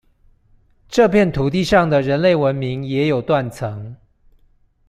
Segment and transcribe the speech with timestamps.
[0.89, 3.95] 這片土地上的人類文明也有「斷層」